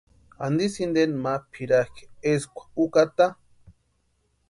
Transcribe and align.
¿Antisï 0.45 0.79
inteni 0.85 1.15
ma 1.23 1.33
pʼirakʼi 1.51 2.03
eskwa 2.31 2.63
ʼukataa? 2.73 3.33